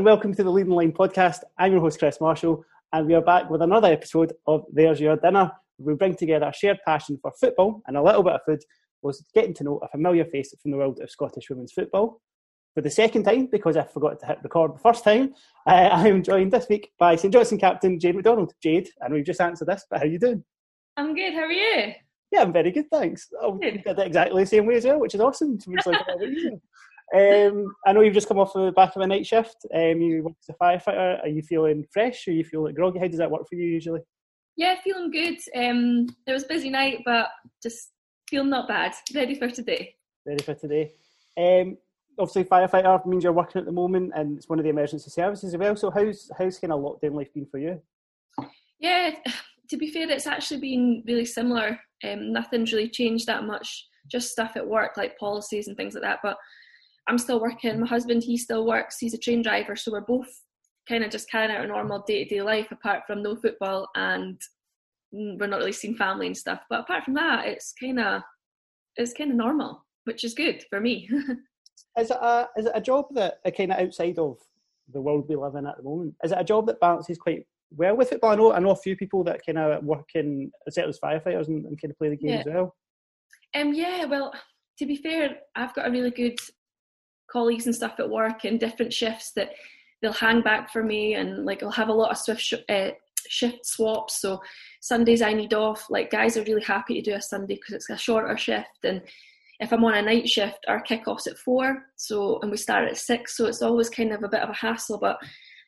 [0.00, 1.40] And welcome to the Leading Line podcast.
[1.58, 5.18] I'm your host, Chris Marshall, and we are back with another episode of There's Your
[5.18, 5.52] Dinner.
[5.76, 8.60] We bring together a shared passion for football and a little bit of food,
[9.02, 12.22] was getting to know a familiar face from the world of Scottish women's football.
[12.72, 15.34] For the second time, because I forgot to hit record the first time,
[15.66, 18.54] uh, I am joined this week by St Johnstone captain Jade McDonald.
[18.62, 20.42] Jade, I know you've just answered this, but how are you doing?
[20.96, 21.34] I'm good.
[21.34, 21.92] How are you?
[22.32, 23.28] Yeah, I'm very good, thanks.
[23.38, 25.58] Oh, you did it exactly the same way as well, which is awesome.
[27.14, 29.56] um, I know you've just come off the back of a night shift.
[29.74, 31.22] Um, you work as a firefighter.
[31.22, 32.26] Are you feeling fresh?
[32.28, 33.00] Or you feel like groggy?
[33.00, 34.00] How does that work for you usually?
[34.56, 35.38] Yeah, feeling good.
[35.56, 37.28] Um, it was a busy night, but
[37.62, 37.90] just
[38.28, 38.92] feeling not bad.
[39.14, 39.94] Ready for today.
[40.24, 40.92] Ready for today.
[41.36, 41.78] Um,
[42.18, 45.54] obviously, firefighter means you're working at the moment, and it's one of the emergency services
[45.54, 45.74] as well.
[45.74, 47.80] So, how's how's kind of lockdown life been for you?
[48.78, 49.12] Yeah,
[49.68, 51.80] to be fair, it's actually been really similar.
[52.04, 53.86] Um, nothing's really changed that much.
[54.10, 56.20] Just stuff at work, like policies and things like that.
[56.22, 56.36] But
[57.10, 57.80] I'm still working.
[57.80, 58.98] My husband, he still works.
[59.00, 60.28] He's a train driver, so we're both
[60.88, 63.88] kind of just carrying out a normal day to day life, apart from no football,
[63.96, 64.40] and
[65.10, 66.60] we're not really seeing family and stuff.
[66.70, 68.22] But apart from that, it's kind of
[68.94, 71.10] it's kind of normal, which is good for me.
[71.98, 74.38] is it a is it a job that uh, kind of outside of
[74.92, 76.14] the world we live in at the moment?
[76.22, 78.30] Is it a job that balances quite well with football?
[78.30, 81.66] I know I know a few people that kind of work in as firefighters and,
[81.66, 82.38] and kind of play the game yeah.
[82.38, 82.76] as well.
[83.56, 84.32] Um, yeah, well,
[84.78, 86.38] to be fair, I've got a really good
[87.30, 89.50] colleagues and stuff at work in different shifts that
[90.00, 92.90] they'll hang back for me and like I'll have a lot of swift sh- uh,
[93.28, 94.20] shift swaps.
[94.20, 94.40] So
[94.80, 95.86] Sundays I need off.
[95.90, 99.02] Like guys are really happy to do a Sunday because it's a shorter shift and
[99.60, 102.96] if I'm on a night shift, our kickoff's at four, so and we start at
[102.96, 104.98] six, so it's always kind of a bit of a hassle.
[104.98, 105.18] But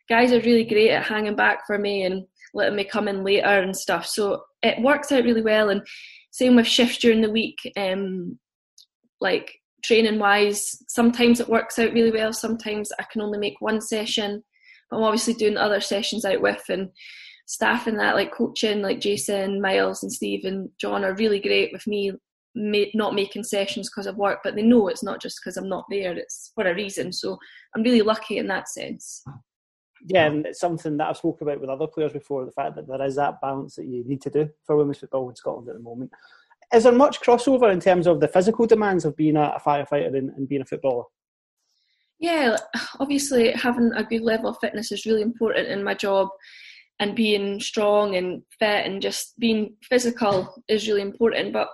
[0.09, 2.25] guys are really great at hanging back for me and
[2.55, 4.07] letting me come in later and stuff.
[4.07, 5.69] So it works out really well.
[5.69, 5.83] And
[6.31, 7.59] same with shifts during the week.
[7.77, 8.39] Um,
[9.21, 12.33] like training wise, sometimes it works out really well.
[12.33, 14.43] Sometimes I can only make one session.
[14.93, 16.91] I'm obviously doing other sessions out with and
[17.47, 21.73] staff and that, like coaching, like Jason, Miles, and Steve and John are really great
[21.73, 22.13] with me
[22.55, 25.87] not making sessions because of work, but they know it's not just because I'm not
[25.91, 27.13] there, it's for a reason.
[27.13, 27.39] So
[27.75, 29.25] I'm really lucky in that sense.
[30.07, 32.89] Yeah, and it's something that I've spoken about with other players before the fact that
[32.89, 35.77] there is that balance that you need to do for women's football in Scotland at
[35.77, 36.11] the moment.
[36.73, 40.31] Is there much crossover in terms of the physical demands of being a, firefighter and,
[40.31, 41.05] and being a footballer?
[42.19, 42.57] Yeah,
[43.01, 46.29] obviously having a good level of fitness is really important in my job
[47.01, 51.53] and being strong and fit and just being physical is really important.
[51.53, 51.69] But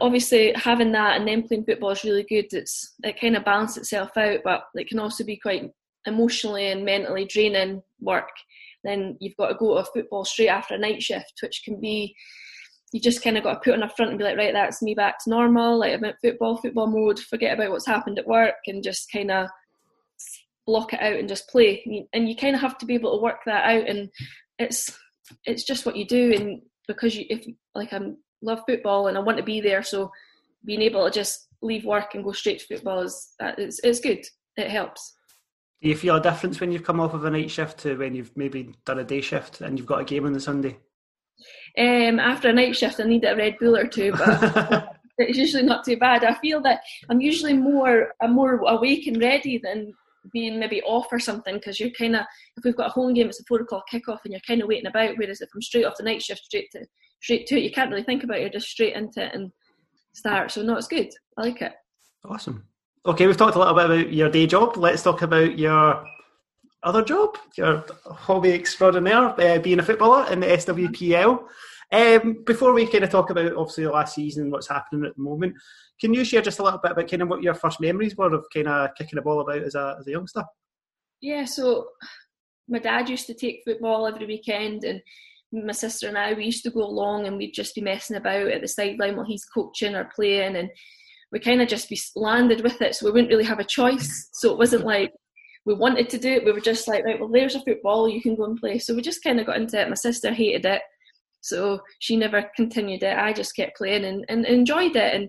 [0.00, 2.46] obviously having that and then playing football is really good.
[2.52, 5.70] It's it kind of balances itself out, but it can also be quite
[6.06, 8.28] emotionally and mentally draining work.
[8.84, 12.14] Then you've got to go to football straight after a night shift, which can be
[12.92, 14.82] you just kind of got to put on a front and be like, right, that's
[14.82, 15.78] me back to normal.
[15.78, 17.18] Like I'm at football, football mode.
[17.18, 19.48] Forget about what's happened at work and just kind of
[20.66, 21.82] block it out and just play.
[21.86, 23.88] And you, and you kind of have to be able to work that out.
[23.88, 24.10] And
[24.58, 24.96] it's
[25.46, 26.34] it's just what you do.
[26.34, 28.00] And because you, if like I
[28.42, 30.10] love football and I want to be there, so
[30.64, 34.00] being able to just leave work and go straight to football is uh, it's, it's
[34.00, 34.24] good.
[34.58, 35.14] It helps.
[35.80, 38.14] Do you feel a difference when you've come off of a night shift to when
[38.14, 40.78] you've maybe done a day shift and you've got a game on the Sunday?
[41.78, 44.88] Um, after a night shift, I need a Red Bull or two, but
[45.18, 46.24] it's usually not too bad.
[46.24, 49.92] I feel that I'm usually more I'm more awake and ready than
[50.32, 52.24] being maybe off or something because you're kind of
[52.56, 54.68] if we've got a home game, it's a four o'clock kickoff and you're kind of
[54.68, 55.16] waiting about.
[55.16, 56.84] Whereas if I'm straight off the night shift, straight to
[57.20, 58.42] straight to it, you can't really think about it.
[58.42, 59.50] You're just straight into it and
[60.12, 60.50] start.
[60.50, 61.08] So no, it's good.
[61.36, 61.72] I like it.
[62.24, 62.64] Awesome.
[63.04, 64.76] Okay, we've talked a little bit about your day job.
[64.76, 66.04] Let's talk about your
[66.82, 71.44] other job, your hobby extraordinaire, uh, being a footballer in the SWPL.
[71.92, 75.22] Um, before we kind of talk about obviously the last season, what's happening at the
[75.22, 75.54] moment,
[76.00, 78.32] can you share just a little bit about kind of what your first memories were
[78.32, 80.42] of kind of kicking a ball about as a as a youngster?
[81.20, 81.86] Yeah, so
[82.68, 85.00] my dad used to take football every weekend, and
[85.52, 88.48] my sister and I we used to go along, and we'd just be messing about
[88.48, 90.70] at the sideline while he's coaching or playing, and
[91.30, 94.28] we kind of just be landed with it, so we wouldn't really have a choice.
[94.32, 95.12] So it wasn't like
[95.64, 96.44] we wanted to do it.
[96.44, 98.78] We were just like, right, well, there's a football, you can go and play.
[98.78, 99.88] So we just kind of got into it.
[99.88, 100.82] My sister hated it,
[101.40, 103.16] so she never continued it.
[103.16, 105.28] I just kept playing and, and enjoyed it, and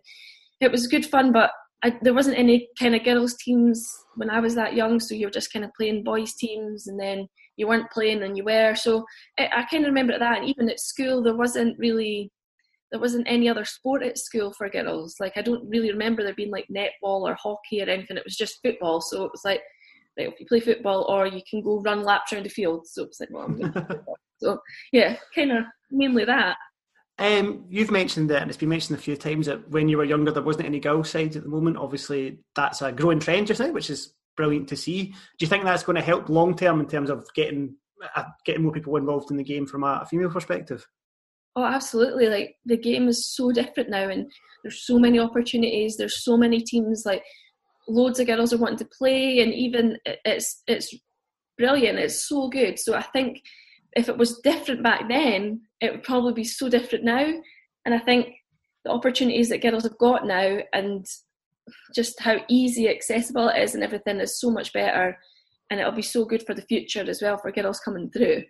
[0.61, 1.31] it was good fun.
[1.31, 1.51] But
[1.83, 3.85] I, there wasn't any kind of girls' teams
[4.15, 6.99] when I was that young, so you were just kind of playing boys' teams, and
[6.99, 7.27] then
[7.57, 8.75] you weren't playing and you were.
[8.75, 9.05] So
[9.37, 10.39] I, I kind of remember that.
[10.39, 12.31] And even at school, there wasn't really
[12.91, 15.15] there wasn't any other sport at school for girls.
[15.19, 18.17] Like I don't really remember there being like netball or hockey or anything.
[18.17, 19.01] It was just football.
[19.01, 19.61] So it was like
[20.17, 22.87] right, if you play football or you can go run laps around the field.
[22.87, 23.73] So it's like, well, I'm going
[24.41, 24.59] So
[24.91, 26.57] yeah, kind of mainly that.
[27.19, 30.03] Um, you've mentioned that, and it's been mentioned a few times that when you were
[30.03, 31.77] younger, there wasn't any girl sides at the moment.
[31.77, 35.05] Obviously, that's a growing trend just now, which is brilliant to see.
[35.05, 37.75] Do you think that's going to help long term in terms of getting
[38.15, 40.85] uh, getting more people involved in the game from a, a female perspective?
[41.55, 42.27] Oh, absolutely!
[42.27, 44.29] Like the game is so different now, and
[44.63, 45.97] there's so many opportunities.
[45.97, 47.03] There's so many teams.
[47.05, 47.23] Like
[47.87, 50.93] loads of girls are wanting to play, and even it's it's
[51.57, 51.99] brilliant.
[51.99, 52.79] It's so good.
[52.79, 53.41] So I think
[53.95, 57.25] if it was different back then, it would probably be so different now.
[57.85, 58.29] And I think
[58.85, 61.05] the opportunities that girls have got now, and
[61.95, 65.17] just how easy accessible it is, and everything is so much better.
[65.69, 68.43] And it'll be so good for the future as well for girls coming through.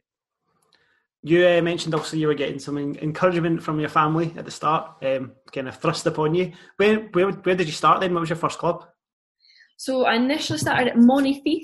[1.26, 4.98] You uh, mentioned also you were getting some encouragement from your family at the start,
[5.04, 6.52] um, kind of thrust upon you.
[6.76, 8.14] Where, where, where did you start then?
[8.14, 8.86] What was your first club?
[9.78, 11.62] So I initially started at Monifieth.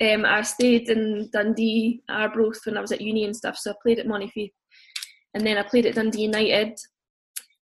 [0.00, 3.56] Um, I stayed in Dundee, Arbroath when I was at uni and stuff.
[3.56, 4.52] So I played at Monifieth,
[5.34, 6.76] and then I played at Dundee United,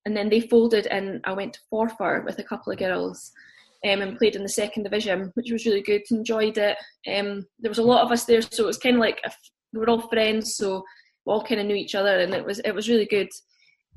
[0.07, 3.33] and then they folded, and I went to Forfar with a couple of girls.
[3.83, 6.03] Um, and played in the second division, which was really good.
[6.11, 6.77] Enjoyed it.
[7.11, 9.23] Um, there was a lot of us there, so it was kind of like
[9.73, 10.57] we were all friends.
[10.57, 10.85] So
[11.25, 13.29] we all kind of knew each other, and it was it was really good.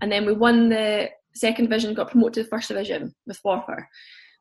[0.01, 3.86] And then we won the second division, got promoted to the first division with Forfar,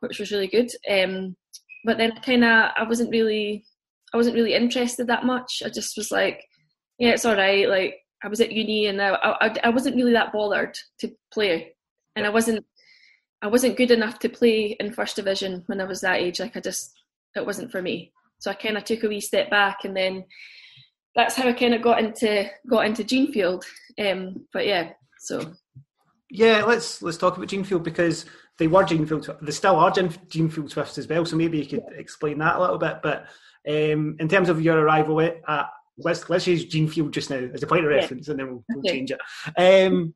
[0.09, 0.71] which was really good.
[0.91, 1.37] Um,
[1.85, 3.65] but then kind of I wasn't really
[4.13, 5.63] I wasn't really interested that much.
[5.65, 6.45] I just was like,
[6.99, 7.69] yeah, it's all right.
[7.69, 11.75] Like I was at uni and I, I, I wasn't really that bothered to play,
[12.17, 12.65] and I wasn't
[13.43, 16.41] I wasn't good enough to play in first division when I was that age.
[16.41, 16.93] Like I just
[17.35, 18.13] it wasn't for me.
[18.39, 20.25] So I kind of took a wee step back, and then
[21.15, 23.63] that's how I kind of got into got into Jeanfield.
[23.99, 24.91] Um, but yeah,
[25.21, 25.53] so
[26.31, 28.25] yeah, let's let's talk about Jeanfield because
[28.63, 31.25] they were Jeanfield, they still are Jeanfield Swifts as well.
[31.25, 33.01] So maybe you could explain that a little bit.
[33.03, 33.27] But
[33.69, 35.69] um, in terms of your arrival at,
[35.99, 38.33] let's let's use Jeanfield just now as a point of reference, yeah.
[38.33, 38.91] and then we'll, we'll okay.
[38.91, 39.21] change it.
[39.59, 40.15] Um,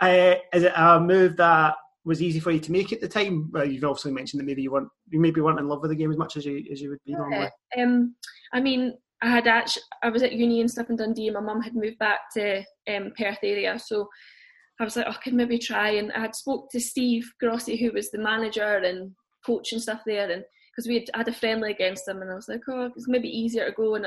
[0.00, 1.74] uh, is it a move that
[2.04, 3.50] was easy for you to make at the time?
[3.52, 5.96] Well, you've obviously mentioned that maybe you weren't you maybe weren't in love with the
[5.96, 7.50] game as much as you as you would be normally.
[7.76, 8.14] Um,
[8.52, 11.26] I mean, I had actually I was at uni and stuff in Dundee.
[11.26, 14.08] and My mum had moved back to um, Perth area, so
[14.80, 15.90] I was like, oh, I could maybe try.
[15.90, 19.12] And I had spoke to Steve Grossi, who was the manager and
[19.44, 22.34] coach and stuff there, and because we had had a friendly against them, and I
[22.34, 24.06] was like, oh, it's maybe easier to go and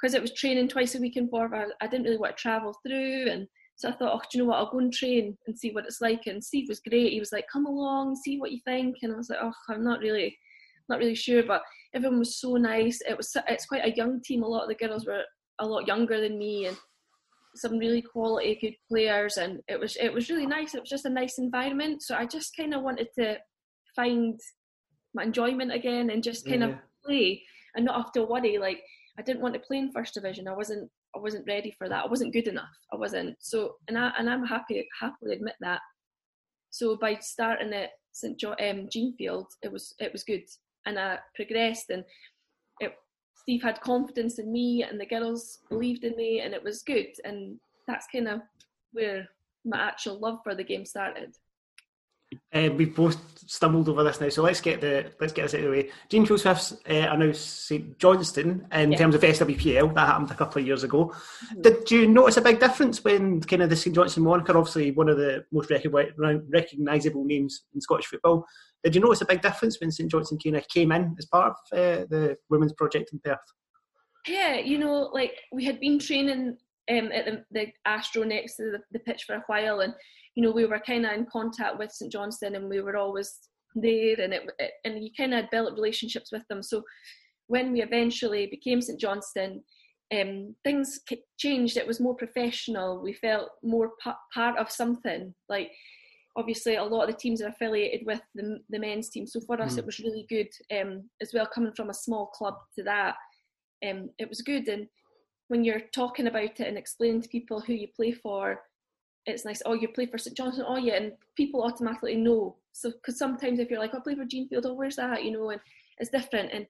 [0.00, 2.74] because it was training twice a week in Forfar, I didn't really want to travel
[2.86, 3.46] through, and
[3.80, 4.58] so I thought, oh, do you know what?
[4.58, 6.26] I'll go and train and see what it's like.
[6.26, 7.14] And Steve was great.
[7.14, 8.96] He was like, come along, see what you think.
[9.00, 10.36] And I was like, oh, I'm not really,
[10.90, 11.62] not really sure, but
[11.94, 13.00] everyone was so nice.
[13.08, 14.42] It was, it's quite a young team.
[14.42, 15.22] A lot of the girls were
[15.60, 16.76] a lot younger than me, and
[17.56, 20.74] some really quality good players and it was it was really nice.
[20.74, 22.02] It was just a nice environment.
[22.02, 23.36] So i just kind of wanted to
[23.96, 24.38] find
[25.14, 26.68] my enjoyment again and just kind yeah.
[26.68, 26.74] of
[27.04, 27.42] play
[27.74, 28.58] and not have to worry.
[28.58, 28.82] Like
[29.18, 30.48] i didn't want to play in first division.
[30.48, 32.04] I wasn't i wasn't ready for that.
[32.04, 32.76] I wasn't good enough.
[32.92, 33.36] I wasn't.
[33.40, 35.80] So and i and i'm happy happily admit that.
[36.70, 40.44] So by starting at st john um, jeanfield it was it was good.
[40.86, 42.04] And i progressed and
[43.40, 47.08] Steve had confidence in me and the girls believed in me and it was good
[47.24, 48.40] and that's kind of
[48.92, 49.28] where
[49.64, 51.34] my actual love for the game started.
[52.52, 55.60] Uh, we've both stumbled over this now, so let's get the let's get this out
[55.60, 55.90] of the way.
[56.08, 58.98] Jeanfield Swifts uh, are now St Johnstone in yeah.
[58.98, 59.92] terms of SWPL.
[59.94, 61.06] That happened a couple of years ago.
[61.06, 61.62] Mm-hmm.
[61.62, 65.08] Did you notice a big difference when kind of the St Johnstone moniker, obviously one
[65.08, 68.46] of the most recognisable names in Scottish football,
[68.82, 71.52] did you notice a big difference when St Johnstone kind of came in as part
[71.52, 73.38] of uh, the women's project in Perth?
[74.26, 76.56] Yeah, you know, like we had been training
[76.90, 79.94] um, at the, the, Astro next to the, the, pitch for a while, and
[80.34, 83.38] you know we were kind of in contact with St Johnstone, and we were always
[83.74, 86.62] there, and it, it and you kind of built relationships with them.
[86.62, 86.82] So
[87.46, 89.62] when we eventually became St Johnstone,
[90.12, 91.00] um, things
[91.38, 91.76] changed.
[91.76, 93.02] It was more professional.
[93.02, 95.34] We felt more p- part of something.
[95.48, 95.70] Like
[96.36, 99.26] obviously a lot of the teams are affiliated with the, the men's team.
[99.26, 99.78] So for us, mm.
[99.78, 103.14] it was really good um, as well, coming from a small club to that.
[103.86, 104.68] Um, it was good.
[104.68, 104.86] And
[105.48, 108.60] when you're talking about it and explaining to people who you play for,
[109.26, 109.62] it's nice.
[109.66, 110.66] Oh, you play for St Johnstone.
[110.68, 112.56] Oh, yeah, and people automatically know.
[112.72, 114.64] So because sometimes if you're like, oh, I play for Jeanfield.
[114.64, 115.24] Oh, where's that?
[115.24, 115.60] You know, and
[115.98, 116.52] it's different.
[116.52, 116.66] And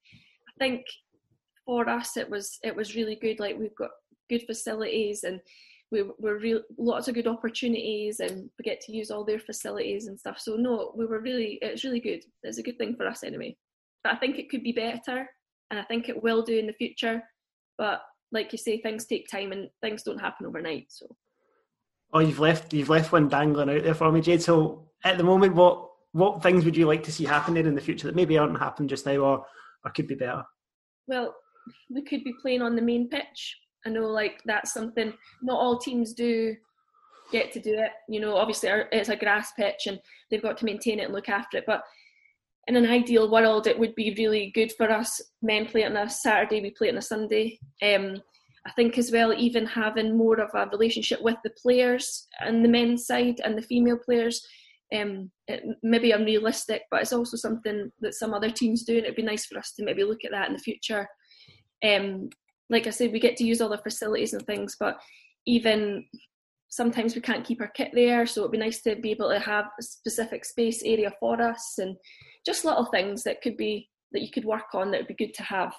[0.49, 0.85] I think
[1.65, 3.39] for us, it was it was really good.
[3.39, 3.91] Like we've got
[4.29, 5.41] good facilities and
[5.91, 10.07] we were real lots of good opportunities and we get to use all their facilities
[10.07, 10.39] and stuff.
[10.39, 12.21] So no, we were really it's really good.
[12.43, 13.57] It's a good thing for us anyway.
[14.05, 15.29] But I think it could be better
[15.71, 17.23] and I think it will do in the future.
[17.77, 20.87] But like you say, things take time and things don't happen overnight.
[20.91, 21.07] So
[22.13, 24.43] Oh, you've left you've left one dangling out there for me, Jade.
[24.43, 27.75] So at the moment what what things would you like to see happen there in
[27.75, 29.45] the future that maybe aren't happening just now or,
[29.85, 30.45] or could be better?
[31.07, 31.35] Well,
[31.89, 33.57] we could be playing on the main pitch
[33.87, 36.55] I know like that's something not all teams do
[37.33, 37.93] get to do it.
[38.09, 41.29] You know, obviously it's a grass pitch and they've got to maintain it and look
[41.29, 41.65] after it.
[41.67, 41.83] But
[42.67, 45.97] in an ideal world, it would be really good for us men play it on
[45.97, 47.59] a Saturday, we play it on a Sunday.
[47.83, 48.21] Um,
[48.67, 52.69] I think as well, even having more of a relationship with the players and the
[52.69, 54.47] men's side and the female players,
[54.95, 59.17] um, it, maybe unrealistic, but it's also something that some other teams do, and it'd
[59.17, 61.09] be nice for us to maybe look at that in the future.
[61.83, 62.29] Um,
[62.71, 64.99] like I said, we get to use all the facilities and things, but
[65.47, 66.07] even
[66.69, 69.41] sometimes we can't keep our kit there, so it'd be nice to be able to
[69.41, 71.97] have a specific space area for us, and
[72.47, 75.35] just little things that could be that you could work on that would be good
[75.35, 75.75] to have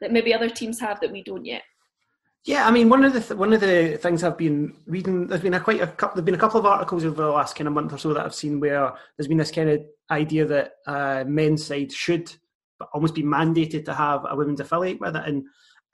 [0.00, 1.62] that maybe other teams have that we don't yet.
[2.44, 5.40] Yeah, I mean, one of the th- one of the things I've been reading, there's
[5.40, 7.66] been a quite a couple, there've been a couple of articles over the last kind
[7.66, 10.72] of month or so that I've seen where there's been this kind of idea that
[10.86, 12.32] uh, men's side should
[12.92, 15.44] almost be mandated to have a women's affiliate with it, and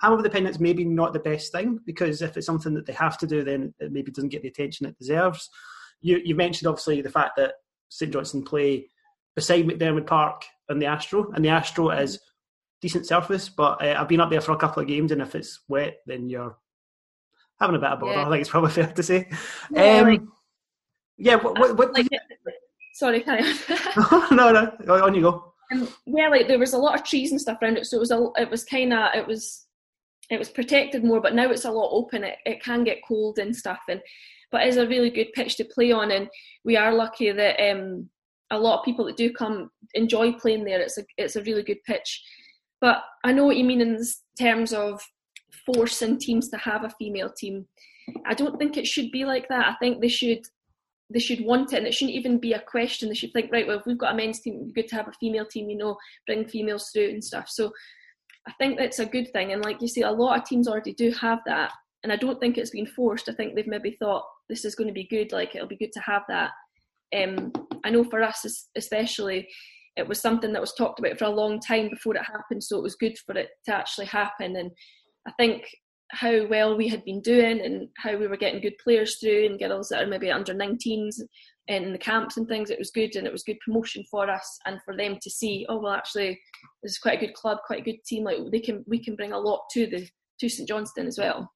[0.01, 2.87] I'm of the opinion it's maybe not the best thing because if it's something that
[2.87, 5.49] they have to do, then it maybe doesn't get the attention it deserves.
[6.01, 7.55] You you mentioned obviously the fact that
[7.89, 8.89] St Johnstone play
[9.35, 12.19] beside McDiarmid Park and the Astro, and the Astro is
[12.81, 15.35] decent surface, but uh, I've been up there for a couple of games, and if
[15.35, 16.57] it's wet, then you're
[17.61, 18.13] having a bit of bother.
[18.13, 18.27] Yeah.
[18.27, 19.29] I think it's probably fair to say.
[19.71, 20.23] Yeah, um, like,
[21.17, 22.09] yeah what, what, what like,
[22.95, 24.37] sorry, carry on.
[24.37, 25.55] no, no, on you go.
[25.73, 28.01] Um, yeah, like there was a lot of trees and stuff around it, so it
[28.01, 29.67] was a, it was kind of it was
[30.31, 32.25] it was protected more, but now it's a lot open.
[32.25, 34.01] It it can get cold and stuff, and
[34.51, 36.29] but it's a really good pitch to play on, and
[36.65, 38.09] we are lucky that um,
[38.51, 40.81] a lot of people that do come enjoy playing there.
[40.81, 42.23] It's a it's a really good pitch.
[42.81, 44.03] But I know what you mean in
[44.39, 45.01] terms of
[45.67, 47.67] forcing teams to have a female team.
[48.27, 49.67] I don't think it should be like that.
[49.69, 50.43] I think they should
[51.11, 53.09] they should want it and it shouldn't even be a question.
[53.09, 54.97] They should think, right, well if we've got a men's team, it'd be good to
[54.97, 57.49] have a female team, you know, bring females through and stuff.
[57.49, 57.73] So
[58.47, 59.53] I think that's a good thing.
[59.53, 61.73] And like you say, a lot of teams already do have that.
[62.03, 63.29] And I don't think it's been forced.
[63.29, 65.93] I think they've maybe thought this is going to be good, like it'll be good
[65.93, 66.51] to have that.
[67.17, 67.53] Um,
[67.85, 69.49] I know for us especially,
[69.97, 72.79] it was something that was talked about for a long time before it happened, so
[72.79, 74.57] it was good for it to actually happen.
[74.57, 74.71] And
[75.29, 75.63] I think
[76.13, 79.59] how well we had been doing and how we were getting good players through and
[79.59, 81.21] girls that are maybe under 19s
[81.69, 84.59] in the camps and things, it was good and it was good promotion for us
[84.67, 86.39] and for them to see, oh well actually
[86.83, 89.17] this is quite a good club, quite a good team, like they can we can
[89.17, 90.09] bring a lot to the
[90.41, 91.51] to St Johnstone as well.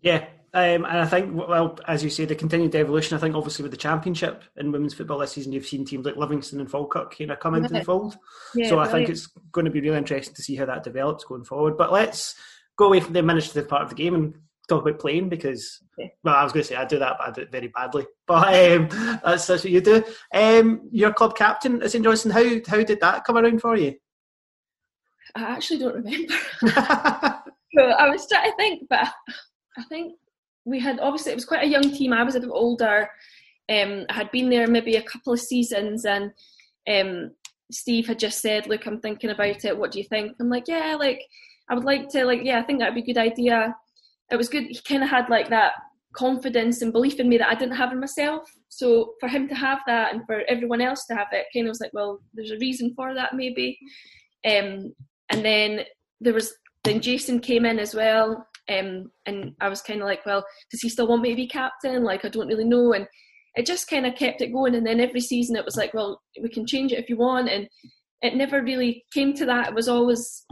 [0.00, 3.16] Yeah, um, and I think, well, as you say, the continued evolution.
[3.16, 6.16] I think, obviously, with the championship in women's football this season, you've seen teams like
[6.16, 8.16] Livingston and Falkirk you know come into the fold.
[8.54, 11.24] Yeah, so I think it's going to be really interesting to see how that develops
[11.24, 11.76] going forward.
[11.76, 12.34] But let's
[12.76, 14.34] go away from the administrative part of the game and
[14.68, 16.12] talk about playing because, okay.
[16.22, 18.06] well, I was going to say I do that, but I do it very badly.
[18.26, 18.88] But um,
[19.24, 20.02] that's, that's what you do.
[20.34, 22.32] Um, your club captain St Johnstone.
[22.32, 23.94] How how did that come around for you?
[25.34, 26.34] I actually don't remember.
[26.62, 29.08] I was trying to think, but
[29.76, 30.14] I think
[30.64, 32.12] we had obviously it was quite a young team.
[32.12, 33.08] I was a bit older.
[33.68, 36.32] Um, I had been there maybe a couple of seasons, and
[36.88, 37.32] um,
[37.70, 39.76] Steve had just said, "Look, I'm thinking about it.
[39.76, 41.22] What do you think?" I'm like, "Yeah, like
[41.68, 43.74] I would like to, like, yeah, I think that'd be a good idea."
[44.30, 44.64] It was good.
[44.64, 45.72] He kind of had like that
[46.14, 48.48] confidence and belief in me that I didn't have in myself.
[48.68, 51.70] So for him to have that and for everyone else to have it, kind of
[51.70, 53.78] was like, well, there's a reason for that maybe.
[54.44, 54.92] Um,
[55.30, 55.80] and then
[56.20, 56.52] there was
[56.84, 60.80] then Jason came in as well, um, and I was kind of like, well, does
[60.80, 62.04] he still want me to be captain?
[62.04, 62.92] Like, I don't really know.
[62.92, 63.06] And
[63.54, 64.74] it just kind of kept it going.
[64.74, 67.48] And then every season it was like, well, we can change it if you want.
[67.48, 67.68] And
[68.22, 69.68] it never really came to that.
[69.68, 70.44] It was always,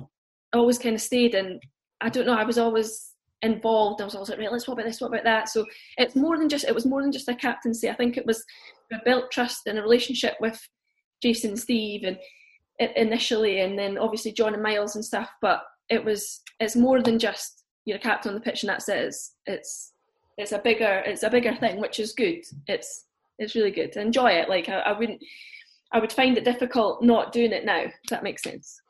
[0.54, 1.34] always kind of stayed.
[1.34, 1.62] And
[2.00, 4.00] I don't know, I was always involved.
[4.00, 5.48] I was always like, right, let's what about this, what about that.
[5.48, 5.64] So
[5.98, 7.90] it's more than just, it was more than just a captaincy.
[7.90, 8.44] I think it was,
[9.04, 10.60] built trust and a relationship with
[11.20, 12.16] Jason and Steve and
[12.96, 15.28] initially, and then obviously John and Miles and stuff.
[15.42, 18.88] But it was, it's more than just you're a captain on the pitch and that's
[18.88, 18.98] it.
[18.98, 19.92] It's, it's
[20.36, 22.42] it's a bigger it's a bigger thing, which is good.
[22.66, 23.04] It's
[23.38, 23.96] it's really good.
[23.96, 24.48] Enjoy it.
[24.48, 25.20] Like I, I wouldn't
[25.92, 27.80] I would find it difficult not doing it now.
[27.80, 28.80] If that makes sense.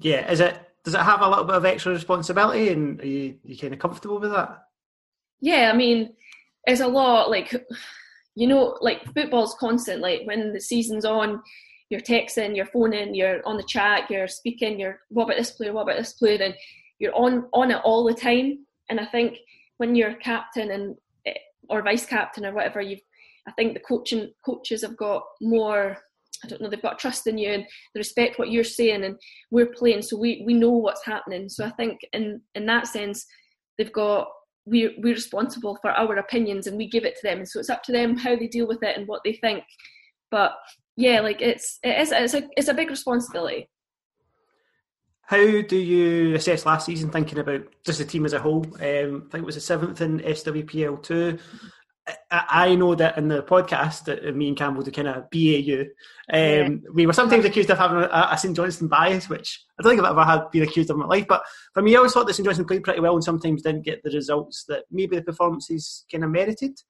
[0.00, 0.30] Yeah.
[0.30, 0.58] Is it
[0.92, 3.80] does it have a little bit of extra responsibility and are you you kind of
[3.80, 4.64] comfortable with that?
[5.40, 6.14] Yeah, I mean,
[6.64, 7.52] it's a lot like
[8.34, 10.00] you know, like football's constant.
[10.00, 11.42] Like when the season's on,
[11.90, 15.72] you're texting, you're phoning, you're on the chat, you're speaking, you're what about this player,
[15.72, 16.54] what about this player, and
[16.98, 18.64] you're on on it all the time.
[18.88, 19.38] And I think
[19.78, 21.34] when you're captain and eh,
[21.68, 23.00] or vice captain or whatever, you've
[23.46, 25.98] I think the coaching coaches have got more.
[26.44, 26.68] I don't know.
[26.68, 29.16] They've got trust in you and they respect what you're saying, and
[29.50, 31.48] we're playing, so we we know what's happening.
[31.48, 33.26] So I think in in that sense,
[33.78, 34.28] they've got
[34.66, 37.38] we're we're responsible for our opinions and we give it to them.
[37.38, 39.64] And so it's up to them how they deal with it and what they think.
[40.30, 40.52] But
[40.96, 43.68] yeah, like it's it is it's a it's a big responsibility.
[45.22, 48.66] How do you assess last season, thinking about just the team as a whole?
[48.80, 51.38] Um, I think it was the seventh in SWPL two.
[52.30, 55.82] I know that in the podcast that me and Campbell do kind of BAU,
[56.32, 56.68] um, yeah.
[56.92, 60.02] we were sometimes accused of having a, a, St Johnstone bias, which I don't think
[60.02, 61.26] I've ever had been accused of in my life.
[61.28, 61.42] But
[61.74, 64.02] for me, I always thought that St Johnstone played pretty well and sometimes didn't get
[64.02, 66.80] the results that maybe the performances kind of merited.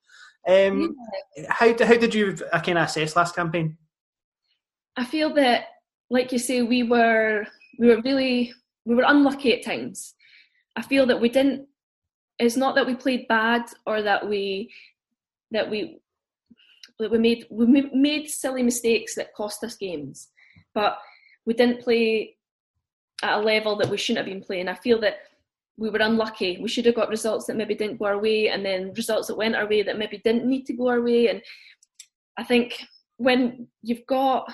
[0.47, 0.95] Um,
[1.35, 1.45] yeah.
[1.49, 3.77] How how did you uh, kind of assess last campaign?
[4.95, 5.65] I feel that,
[6.09, 7.45] like you say, we were
[7.79, 8.53] we were really
[8.85, 10.15] we were unlucky at times.
[10.75, 11.67] I feel that we didn't.
[12.39, 14.71] It's not that we played bad or that we
[15.51, 15.99] that we
[16.99, 20.29] that we made we made silly mistakes that cost us games,
[20.73, 20.97] but
[21.45, 22.35] we didn't play
[23.23, 24.67] at a level that we shouldn't have been playing.
[24.67, 25.19] I feel that
[25.77, 26.59] we were unlucky.
[26.61, 29.37] We should have got results that maybe didn't go our way, and then results that
[29.37, 31.27] went our way that maybe didn't need to go our way.
[31.27, 31.41] And
[32.37, 32.83] I think
[33.17, 34.51] when you've got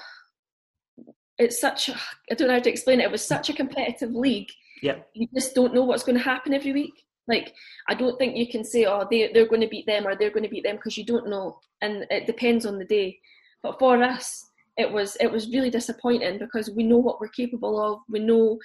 [1.37, 3.05] it's such I don't know how to explain it.
[3.05, 4.49] It was such a competitive league.
[4.81, 4.97] Yeah.
[5.13, 6.93] You just don't know what's going to happen every week.
[7.27, 7.53] Like
[7.89, 10.31] I don't think you can say, oh, they they're going to beat them or they're
[10.31, 13.19] going to beat them because you don't know, and it depends on the day.
[13.63, 14.45] But for us,
[14.77, 17.99] it was it was really disappointing because we know what we're capable of.
[18.09, 18.59] We know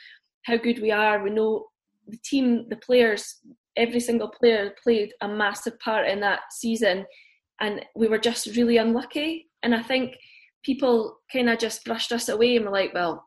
[0.45, 1.23] how good we are.
[1.23, 1.66] We know
[2.07, 3.40] the team, the players,
[3.76, 7.07] every single player played a massive part in that season,
[7.61, 9.49] and we were just really unlucky.
[9.62, 10.16] And I think
[10.64, 13.25] people kind of just brushed us away and were like, well,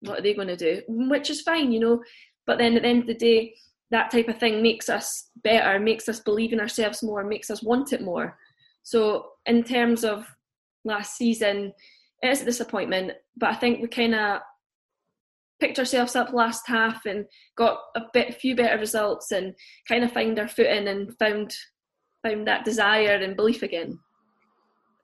[0.00, 0.82] what are they going to do?
[0.88, 2.02] Which is fine, you know.
[2.46, 3.54] But then at the end of the day,
[3.90, 7.62] that type of thing makes us better, makes us believe in ourselves more, makes us
[7.62, 8.36] want it more.
[8.82, 10.26] So in terms of
[10.84, 11.72] last season,
[12.22, 14.40] it is a disappointment, but I think we kind of
[15.60, 17.24] picked ourselves up last half and
[17.56, 19.54] got a bit, few better results, and
[19.88, 21.54] kind of found our footing and found
[22.22, 23.98] found that desire and belief again.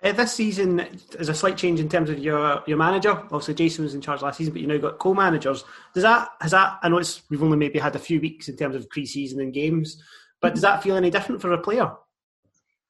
[0.03, 0.81] Uh, this season
[1.19, 3.11] is a slight change in terms of your your manager.
[3.11, 5.65] Obviously, Jason was in charge last season, but you now got co-managers.
[5.95, 6.79] Does that has that?
[6.83, 9.53] I know it's we've only maybe had a few weeks in terms of pre-season and
[9.53, 10.03] games,
[10.41, 11.93] but does that feel any different for a player?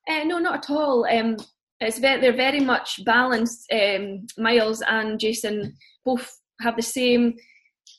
[0.09, 1.07] Uh, no, not at all.
[1.07, 1.37] Um,
[1.81, 3.70] it's very, they're very much balanced.
[3.70, 7.35] Um, Miles and Jason both have the same,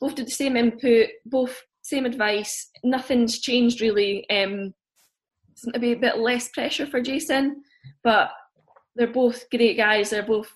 [0.00, 2.70] both do the same input, both same advice.
[2.82, 4.28] Nothing's changed really.
[4.28, 4.74] Um,
[5.66, 7.62] maybe a bit less pressure for Jason,
[8.02, 8.30] but
[8.96, 10.10] they're both great guys.
[10.10, 10.52] They're both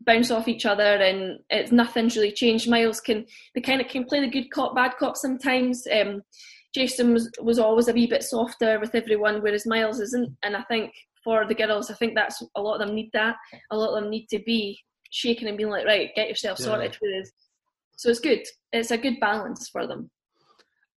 [0.00, 2.68] bounce off each other, and it's nothing's really changed.
[2.68, 5.86] Miles can they kind of can play the good cop, bad cop sometimes.
[5.92, 6.22] Um,
[6.74, 10.36] Jason was, was always a wee bit softer with everyone, whereas Miles isn't.
[10.42, 13.36] And I think for the girls, I think that's a lot of them need that.
[13.70, 14.78] A lot of them need to be
[15.10, 16.96] shaking and being like, right, get yourself sorted.
[17.02, 17.22] Yeah.
[17.96, 18.42] So it's good.
[18.72, 20.10] It's a good balance for them.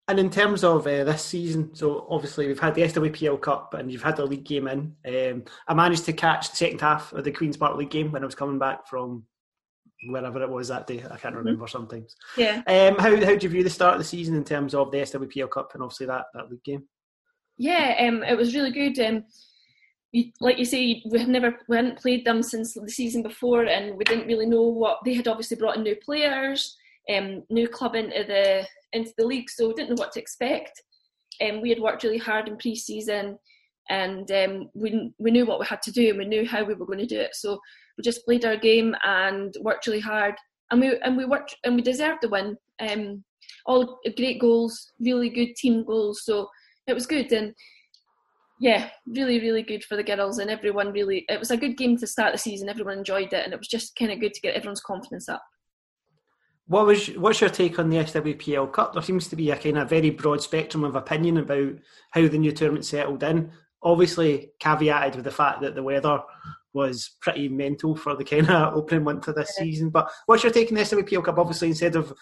[0.07, 3.90] And in terms of uh, this season, so obviously we've had the SWPL Cup and
[3.90, 4.95] you've had the league game in.
[5.07, 8.23] Um, I managed to catch the second half of the Queen's Park League game when
[8.23, 9.25] I was coming back from
[10.07, 10.99] wherever it was that day.
[10.99, 11.37] I can't mm-hmm.
[11.37, 11.73] remember mm-hmm.
[11.73, 12.17] sometimes.
[12.37, 12.62] Yeah.
[12.67, 14.99] Um, how how do you view the start of the season in terms of the
[14.99, 16.85] SWPL Cup and obviously that that league game?
[17.57, 18.99] Yeah, um, it was really good.
[18.99, 19.25] Um,
[20.12, 23.64] you, like you say, we had never we hadn't played them since the season before,
[23.64, 25.29] and we didn't really know what they had.
[25.29, 26.77] Obviously, brought in new players,
[27.12, 30.81] um, new club into the into the league, so we didn't know what to expect.
[31.43, 33.39] Um, we had worked really hard in pre-season,
[33.91, 36.75] and um, we we knew what we had to do, and we knew how we
[36.75, 37.35] were going to do it.
[37.35, 37.59] So
[37.97, 40.35] we just played our game and worked really hard,
[40.71, 42.57] and we and we worked and we deserved the win.
[42.81, 43.25] Um,
[43.67, 46.25] all great goals, really good team goals.
[46.25, 46.49] So
[46.87, 47.55] it was good, and
[48.61, 51.25] yeah, really, really good for the girls, and everyone really.
[51.29, 52.69] It was a good game to start the season.
[52.69, 55.43] Everyone enjoyed it, and it was just kind of good to get everyone's confidence up.
[56.66, 58.94] What was what's your take on the SWPL Cup?
[58.94, 61.74] There seems to be a kind of very broad spectrum of opinion about
[62.11, 63.50] how the new tournament settled in.
[63.83, 66.20] Obviously, caveated with the fact that the weather
[66.72, 69.90] was pretty mental for the kind of opening month of this season.
[69.90, 71.38] But what's your take on the SWPL Cup?
[71.38, 72.12] Obviously, instead of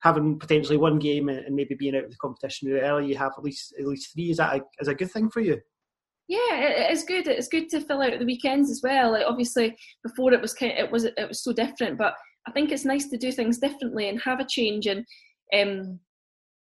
[0.00, 3.32] having potentially one game and maybe being out of the competition really early, you have
[3.38, 4.30] at least at least three.
[4.30, 5.60] Is that a, is a good thing for you?
[6.28, 6.38] Yeah,
[6.90, 7.28] it's good.
[7.28, 9.12] It's good to fill out the weekends as well.
[9.12, 12.14] Like obviously, before it was kind of, it was it was so different, but
[12.46, 14.86] I think it's nice to do things differently and have a change.
[14.86, 15.04] And
[15.54, 16.00] um,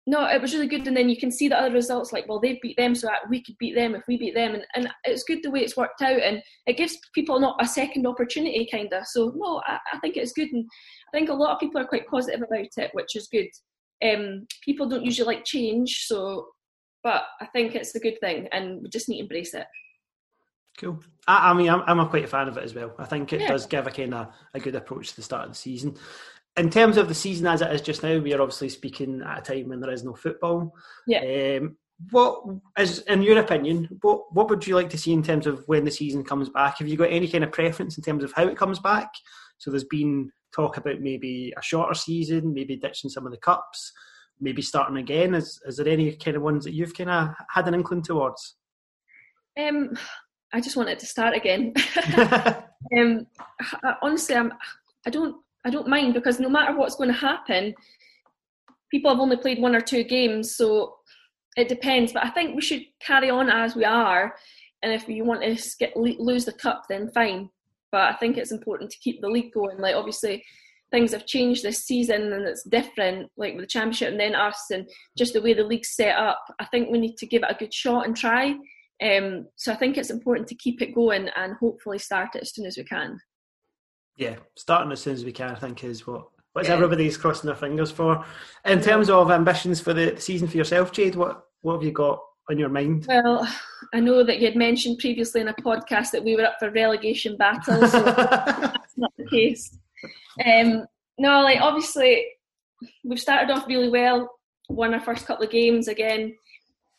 [0.07, 0.87] no, it was really good.
[0.87, 3.43] And then you can see the other results, like, well, they beat them, so we
[3.43, 4.55] could beat them if we beat them.
[4.55, 6.19] And, and it's good the way it's worked out.
[6.19, 9.05] And it gives people not a second opportunity, kind of.
[9.05, 10.49] So, no, I, I, think it's good.
[10.51, 10.65] And
[11.13, 13.47] I think a lot of people are quite positive about it, which is good.
[14.03, 16.47] Um, people don't usually like change, so,
[17.03, 18.47] but I think it's a good thing.
[18.51, 19.67] And we just need to embrace it.
[20.81, 20.99] Cool.
[21.27, 22.93] I, I mean, I'm, I'm a quite a fan of it as well.
[22.97, 23.49] I think it yeah.
[23.49, 25.95] does give a kind of a good approach to the start of the season.
[26.57, 29.39] In terms of the season as it is just now, we are obviously speaking at
[29.39, 30.73] a time when there is no football.
[31.05, 31.59] Yeah.
[31.59, 31.77] Um,
[32.09, 32.43] what
[32.79, 35.85] is, in your opinion, what what would you like to see in terms of when
[35.85, 36.79] the season comes back?
[36.79, 39.13] Have you got any kind of preference in terms of how it comes back?
[39.59, 43.93] So there's been talk about maybe a shorter season, maybe ditching some of the cups,
[44.39, 45.35] maybe starting again.
[45.35, 48.55] Is is there any kind of ones that you've kind of had an inkling towards?
[49.59, 49.95] Um,
[50.53, 51.73] I just wanted to start again.
[52.97, 53.27] um,
[53.83, 54.53] I, honestly, I'm,
[55.05, 55.35] I don't,
[55.65, 57.73] I don't mind because no matter what's going to happen,
[58.89, 60.95] people have only played one or two games, so
[61.55, 62.13] it depends.
[62.13, 64.35] But I think we should carry on as we are,
[64.83, 67.49] and if you want to get, lose the cup, then fine.
[67.91, 69.77] But I think it's important to keep the league going.
[69.77, 70.43] Like obviously,
[70.91, 74.65] things have changed this season and it's different, like with the championship and then us
[74.71, 74.87] and
[75.17, 76.43] just the way the league's set up.
[76.59, 78.55] I think we need to give it a good shot and try.
[79.01, 82.53] Um, so I think it's important to keep it going and hopefully start it as
[82.53, 83.19] soon as we can.
[84.15, 86.73] Yeah, starting as soon as we can, I think, is what what yeah.
[86.73, 88.25] everybody's crossing their fingers for.
[88.65, 92.19] In terms of ambitions for the season for yourself, Jade, what what have you got
[92.49, 93.05] on your mind?
[93.07, 93.47] Well,
[93.93, 96.69] I know that you had mentioned previously in a podcast that we were up for
[96.69, 99.77] relegation battle, so that's not the case.
[100.45, 100.85] Um,
[101.17, 102.25] no, like obviously
[103.03, 104.29] we've started off really well.
[104.69, 106.35] Won our first couple of games again.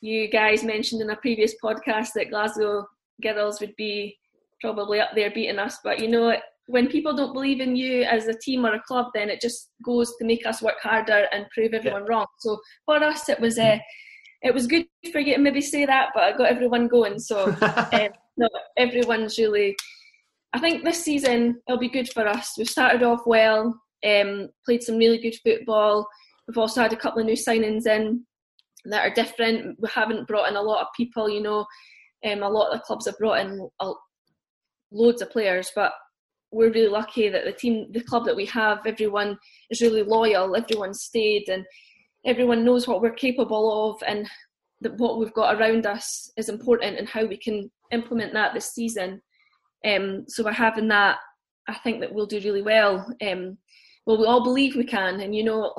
[0.02, 2.86] You guys mentioned in a previous podcast that Glasgow
[3.22, 4.18] Girls would be
[4.60, 6.36] probably up there beating us, but you know
[6.66, 9.70] when people don't believe in you as a team or a club, then it just
[9.84, 12.16] goes to make us work harder and prove everyone yeah.
[12.16, 12.26] wrong.
[12.40, 13.78] So for us, it was uh,
[14.42, 17.20] it was good for you to maybe say that, but I got everyone going.
[17.20, 17.44] So
[17.92, 19.76] um, no, everyone's really.
[20.52, 22.54] I think this season it'll be good for us.
[22.58, 26.08] We've started off well, um, played some really good football.
[26.48, 28.24] We've also had a couple of new signings in
[28.86, 29.78] that are different.
[29.80, 31.66] We haven't brought in a lot of people, you know.
[32.24, 33.68] Um, a lot of the clubs have brought in
[34.92, 35.92] loads of players, but
[36.52, 39.38] we're really lucky that the team, the club that we have, everyone
[39.70, 40.54] is really loyal.
[40.54, 41.64] Everyone stayed, and
[42.24, 44.28] everyone knows what we're capable of, and
[44.82, 48.72] that what we've got around us is important, and how we can implement that this
[48.72, 49.20] season.
[49.84, 51.18] Um, so by having that,
[51.68, 53.06] I think that we'll do really well.
[53.26, 53.58] Um,
[54.06, 55.74] well, we all believe we can, and you know,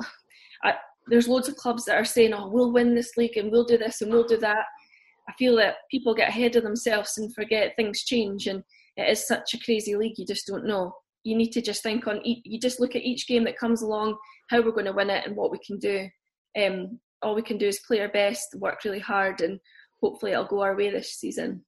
[0.64, 0.74] I,
[1.08, 3.78] there's loads of clubs that are saying, "Oh, we'll win this league, and we'll do
[3.78, 4.64] this, and we'll do that."
[5.28, 8.62] I feel that people get ahead of themselves and forget things change, and
[8.96, 10.18] it is such a crazy league.
[10.18, 10.94] You just don't know.
[11.24, 12.20] You need to just think on.
[12.24, 14.16] You just look at each game that comes along,
[14.50, 16.08] how we're going to win it, and what we can do.
[16.56, 19.58] Um, all we can do is play our best, work really hard, and
[20.02, 21.64] hopefully it'll go our way this season.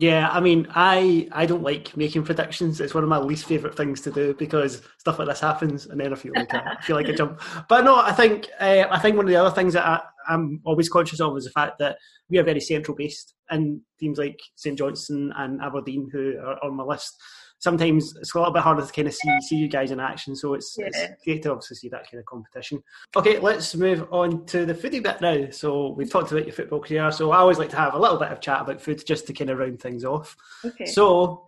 [0.00, 2.80] Yeah, I mean, I I don't like making predictions.
[2.80, 6.00] It's one of my least favorite things to do because stuff like this happens, and
[6.00, 7.40] then I feel like I, I feel like a jump.
[7.68, 10.60] But no, I think uh, I think one of the other things that I, I'm
[10.64, 11.98] always conscious of is the fact that
[12.30, 16.76] we are very central based, and teams like St Johnstone and Aberdeen, who are on
[16.76, 17.20] my list,
[17.58, 20.36] sometimes it's a little bit harder to kind of see see you guys in action.
[20.36, 20.86] So it's, yeah.
[20.86, 22.82] it's great to obviously see that kind of competition.
[23.16, 25.50] Okay, let's move on to the foodie bit now.
[25.50, 27.10] So we've talked about your football career.
[27.10, 29.32] So I always like to have a little bit of chat about food just to
[29.32, 30.36] kind of round things off.
[30.64, 30.86] Okay.
[30.86, 31.46] So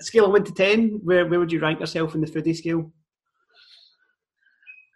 [0.00, 2.92] scale of one to ten, where where would you rank yourself in the foodie scale?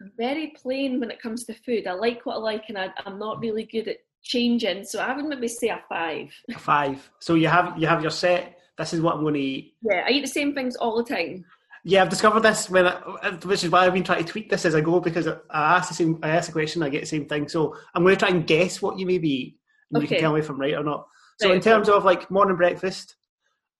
[0.01, 1.87] I'm very plain when it comes to food.
[1.87, 4.83] I like what I like, and I, I'm not really good at changing.
[4.83, 6.33] So I would maybe say a five.
[6.53, 7.09] A five.
[7.19, 8.54] So you have you have your set.
[8.77, 9.75] This is what I'm going to eat.
[9.81, 11.45] Yeah, I eat the same things all the time.
[11.83, 12.99] Yeah, I've discovered this when, I,
[13.43, 15.89] which is why I've been trying to tweak this as I go because I ask
[15.89, 17.47] the same, I ask a question, I get the same thing.
[17.47, 19.57] So I'm going to try and guess what you maybe eat,
[19.91, 20.03] and okay.
[20.03, 21.07] you can tell me if I'm right or not.
[21.39, 21.97] So right, in terms okay.
[21.97, 23.15] of like morning breakfast,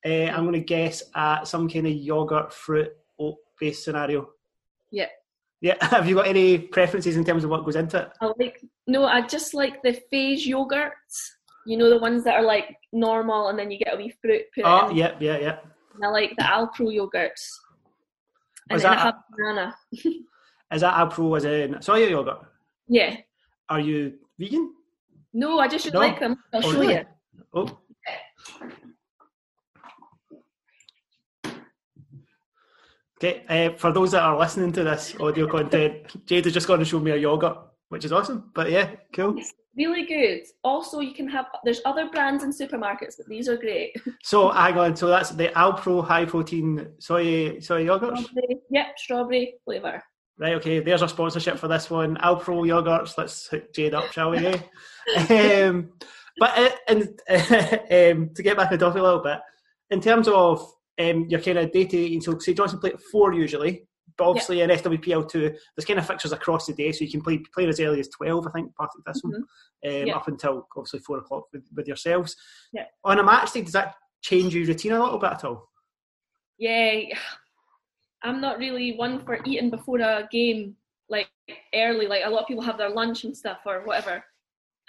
[0.06, 4.30] uh, I'm going to guess at some kind of yogurt, fruit, oat based scenario.
[4.92, 5.08] Yeah.
[5.62, 5.76] Yeah.
[5.82, 8.10] Have you got any preferences in terms of what goes into it?
[8.22, 10.92] I like no, I just like the phase yogurts.
[11.66, 14.44] You know the ones that are like normal, and then you get a wee fruit
[14.54, 14.98] put oh, in.
[14.98, 15.58] yeah, yeah, yeah.
[15.96, 17.50] And I like the Alpro yogurts.
[18.70, 19.76] And is then that, I have banana.
[20.72, 22.40] is that Alpro as in soya yogurt?
[22.88, 23.18] Yeah.
[23.70, 24.74] Are you vegan?
[25.34, 26.00] No, I just no?
[26.00, 26.38] like them.
[26.54, 26.94] I'll oh, show really?
[26.94, 27.06] you.
[27.54, 27.80] Oh.
[33.18, 36.80] Okay, uh, for those that are listening to this audio content, Jade has just gone
[36.80, 38.52] to show me a yogurt, which is awesome.
[38.54, 39.42] But yeah, cool.
[39.78, 40.44] Really good.
[40.64, 43.96] Also, you can have, there's other brands in supermarkets, but these are great.
[44.24, 48.24] So hang on, so that's the Alpro high protein soy soy yogurts?
[48.24, 50.04] Strawberry, yep, strawberry flavour.
[50.38, 52.18] Right, okay, there's our sponsorship for this one.
[52.18, 54.48] Alpro yogurts, let's hook Jade up, shall we?
[55.30, 55.92] um,
[56.40, 59.40] but uh, and, um, to get back on topic a little bit,
[59.92, 60.60] in terms of
[61.00, 62.20] um, your kind of day to day.
[62.20, 64.70] So, St Johnstone play at four usually, but obviously yep.
[64.70, 67.68] in SWPL two, there's kind of fixtures across the day, so you can play play
[67.68, 68.48] as early as twelve.
[68.48, 69.32] I think part of this mm-hmm.
[69.32, 70.16] one, um, yep.
[70.16, 72.36] up until obviously four o'clock with, with yourselves.
[72.74, 72.90] Yep.
[73.04, 75.70] On a match day, does that change your routine a little bit at all?
[76.58, 77.02] Yeah,
[78.24, 80.76] I'm not really one for eating before a game
[81.10, 81.30] like
[81.74, 82.08] early.
[82.08, 84.24] Like a lot of people have their lunch and stuff or whatever.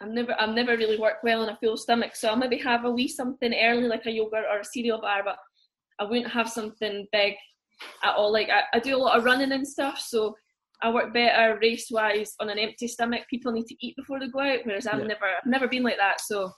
[0.01, 2.85] I'm never I'm never really worked well on a full stomach, so I'll maybe have
[2.85, 5.39] a wee something early like a yogurt or a cereal bar, but
[5.99, 7.35] I wouldn't have something big
[8.03, 8.33] at all.
[8.33, 10.35] Like I, I do a lot of running and stuff, so
[10.83, 13.23] I work better race wise on an empty stomach.
[13.31, 15.07] People need to eat before they go out, whereas I've yeah.
[15.07, 16.21] never I've never been like that.
[16.21, 16.51] So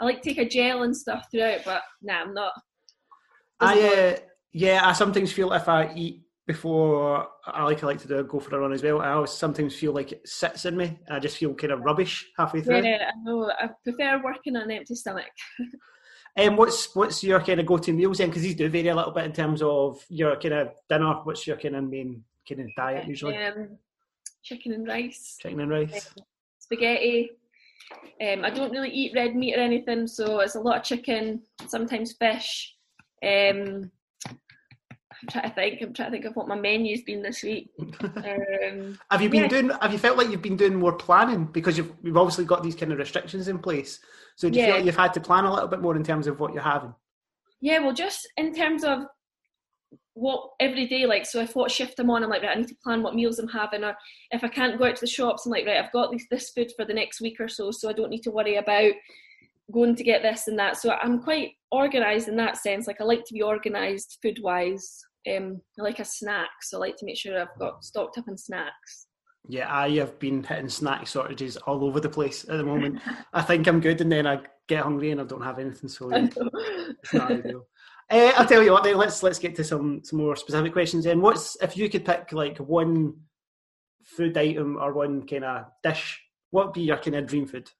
[0.00, 2.52] I like to take a gel and stuff throughout, but nah, I'm not.
[3.60, 4.16] I uh,
[4.52, 8.40] yeah, I sometimes feel if I eat before I like I like to do go
[8.40, 9.00] for a run as well.
[9.00, 10.98] I always sometimes feel like it sits in me.
[11.08, 12.82] I just feel kind of rubbish halfway through.
[12.82, 13.50] Yeah, I know.
[13.50, 15.30] I prefer working on an empty stomach.
[16.34, 18.28] And um, what's what's your kind of go to meals then?
[18.28, 21.14] Because these do vary a little bit in terms of your kind of dinner.
[21.24, 23.36] What's your kind of main kind of diet usually?
[23.36, 23.76] Um,
[24.42, 25.36] chicken and rice.
[25.40, 26.10] Chicken and rice.
[26.16, 26.24] Um,
[26.58, 27.30] spaghetti.
[28.20, 31.42] Um, I don't really eat red meat or anything, so it's a lot of chicken,
[31.66, 32.74] sometimes fish.
[33.22, 33.90] Um,
[35.22, 35.82] I'm trying to think.
[35.82, 37.70] I'm trying to think of what my menu's been this week.
[38.02, 39.48] Um, have you been yeah.
[39.48, 39.70] doing?
[39.80, 42.74] Have you felt like you've been doing more planning because you've you've obviously got these
[42.74, 44.00] kind of restrictions in place?
[44.36, 44.66] So do you Yeah.
[44.66, 46.62] feel like you've had to plan a little bit more in terms of what you're
[46.62, 46.94] having?
[47.60, 49.00] Yeah, well, just in terms of
[50.14, 52.68] what every day, like, so if what shift I'm on, I'm like, right, I need
[52.68, 53.96] to plan what meals I'm having, or
[54.30, 56.50] if I can't go out to the shops, I'm like, right, I've got this, this
[56.50, 58.92] food for the next week or so, so I don't need to worry about
[59.72, 60.76] going to get this and that.
[60.76, 62.86] So I'm quite organised in that sense.
[62.86, 65.02] Like, I like to be organised food wise.
[65.30, 68.28] Um, I like a snack, so I like to make sure I've got stocked up
[68.28, 69.06] on snacks.
[69.48, 73.00] Yeah, I have been hitting snack shortages all over the place at the moment.
[73.32, 75.88] I think I'm good, and then I get hungry and I don't have anything.
[75.88, 76.28] So yeah,
[77.02, 77.66] it's not ideal.
[78.10, 78.84] Uh, I'll tell you what.
[78.84, 81.04] Then let's let's get to some some more specific questions.
[81.04, 83.14] Then, what's if you could pick like one
[84.04, 86.20] food item or one kind of dish?
[86.50, 87.70] What would be your kind of dream food?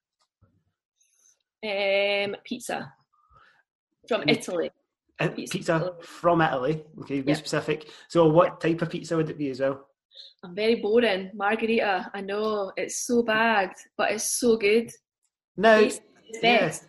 [1.64, 2.92] um, pizza
[4.09, 4.24] from.
[4.28, 4.70] Italy.
[5.28, 5.58] Pizza.
[5.58, 6.85] Pizza from Italy.
[7.00, 7.37] Okay, be Yeah.
[7.37, 7.88] specific.
[8.08, 9.88] So, what type of pizza would it be as well?
[10.44, 11.30] I'm very boring.
[11.35, 14.90] Margarita, I know it's so bad, but it's so good.
[15.56, 16.00] No, is
[16.35, 16.40] yeah.
[16.42, 16.87] best.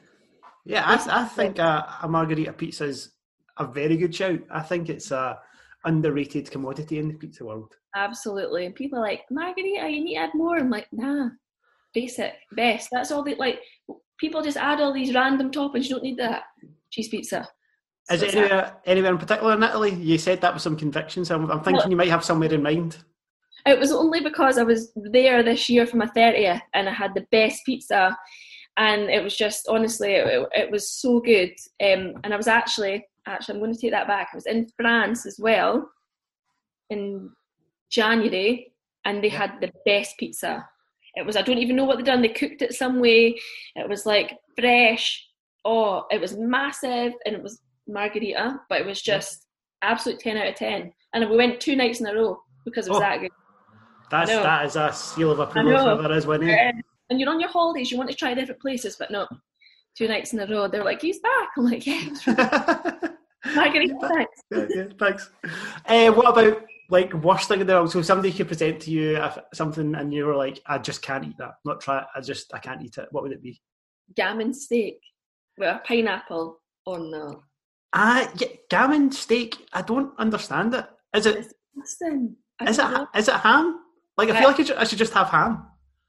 [0.66, 3.12] Yeah, I, I think a, a margarita pizza is
[3.58, 4.40] a very good shout.
[4.50, 5.38] I think it's a
[5.86, 7.74] underrated commodity in the pizza world.
[7.96, 8.66] Absolutely.
[8.66, 10.58] And people are like, Margarita, you need to add more.
[10.58, 11.30] I'm like, nah,
[11.94, 12.90] basic, best.
[12.92, 13.60] That's all they like.
[14.20, 15.84] People just add all these random toppings.
[15.86, 16.44] You don't need that.
[16.92, 17.48] Cheese pizza.
[18.12, 19.94] Is So it anywhere, anywhere in particular in Italy?
[19.94, 22.54] You said that with some conviction, so I'm, I'm thinking Well- you might have somewhere
[22.54, 22.98] in mind.
[23.66, 27.14] It was only because I was there this year for my 30th and I had
[27.14, 28.18] the best pizza.
[28.76, 31.52] And it was just, honestly, it, it was so good.
[31.82, 34.30] Um, and I was actually, actually, I'm going to take that back.
[34.34, 35.90] I was in France as well
[36.90, 37.30] in
[37.90, 38.74] January
[39.06, 40.68] and they had the best pizza.
[41.16, 42.22] It was, I don't even know what they done.
[42.22, 43.40] They cooked it some way.
[43.76, 45.26] It was like fresh.
[45.64, 49.46] Oh, it was massive and it was margarita, but it was just
[49.82, 50.92] absolute 10 out of 10.
[51.14, 53.02] And we went two nights in a row because it was Oh.
[53.02, 53.32] that good.
[54.12, 56.42] That's that is a seal of approval if there is one.
[56.46, 56.72] Yeah.
[57.10, 59.28] And you're on your holidays, you want to try different places, but no,
[59.98, 60.68] two nights in a row.
[60.68, 61.50] They're like, he's back.
[61.58, 62.04] I'm like, yeah,
[63.56, 64.42] margarita, thanks.
[64.52, 65.30] yeah, yeah, thanks.
[65.86, 67.92] Uh, what about like worst thing in the world?
[67.92, 69.20] So somebody could present to you
[69.54, 71.56] something and you were like, I just can't eat that.
[71.66, 72.00] Not try.
[72.00, 72.06] it.
[72.16, 73.08] I just I can't eat it.
[73.12, 73.62] What would it be?
[74.16, 75.00] Gammon steak
[75.58, 76.60] with a pineapple.
[76.86, 77.44] Oh no.
[77.94, 79.68] Ah, yeah, gammon steak.
[79.72, 80.86] I don't understand it.
[81.16, 83.08] Is it Listen, I is it know.
[83.16, 83.80] is it ham?
[84.18, 85.66] Like I feel like I should, just have ham.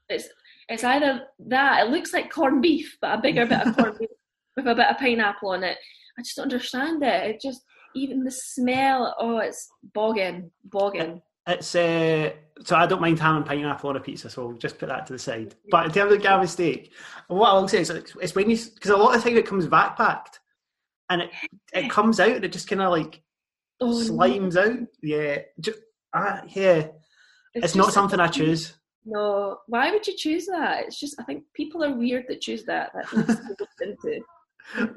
[0.09, 0.27] It's,
[0.69, 4.09] it's either that, it looks like corned beef, but a bigger bit of corned beef
[4.55, 5.77] with a bit of pineapple on it.
[6.17, 7.29] I just don't understand it.
[7.31, 7.61] It just,
[7.95, 11.21] even the smell, oh, it's bogging, bogging.
[11.47, 12.31] It's uh,
[12.63, 15.05] so I don't mind ham and pineapple on a pizza, so we'll just put that
[15.07, 15.55] to the side.
[15.69, 16.93] But in terms of gammon steak,
[17.27, 19.37] what I will say is it's, it's when you because a lot of the time
[19.37, 20.39] it comes backpacked,
[21.09, 21.29] and it
[21.73, 23.21] it comes out and it just kind of like
[23.81, 23.93] Oh, no.
[23.97, 24.87] slimes out.
[25.03, 25.79] Yeah, just,
[26.13, 26.87] ah, yeah.
[27.53, 28.73] It's, not just- something I choose.
[29.07, 30.85] No, why would you choose that?
[30.85, 32.91] It's just I think people are weird that choose that.
[32.93, 34.21] That needs to into.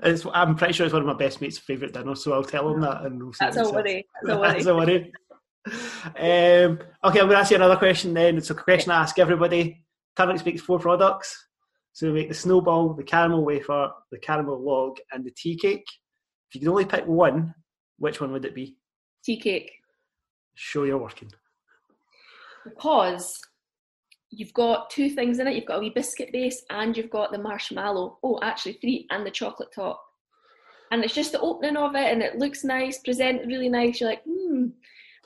[0.02, 2.72] It's, I'm pretty sure it's one of my best mates' favourite dinners, so I'll tell
[2.72, 4.06] him that and we'll see That's a worry.
[4.22, 4.52] That's a worry.
[4.54, 5.12] That's a worry.
[6.16, 8.38] Um, okay, I'm going to ask you another question then.
[8.38, 9.84] It's a question I ask everybody.
[10.16, 11.47] Tunnock's makes four products.
[11.98, 15.84] So we make the snowball, the caramel wafer, the caramel log, and the tea cake.
[16.48, 17.52] If you could only pick one,
[17.98, 18.76] which one would it be?
[19.24, 19.72] Tea cake.
[20.54, 21.32] Show you're working.
[22.62, 23.40] because
[24.30, 25.56] you've got two things in it.
[25.56, 28.20] You've got a wee biscuit base and you've got the marshmallow.
[28.22, 30.00] Oh, actually three, and the chocolate top.
[30.92, 34.00] And it's just the opening of it, and it looks nice, presented really nice.
[34.00, 34.66] You're like, hmm,